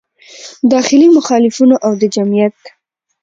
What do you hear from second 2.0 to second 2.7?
د جمعیت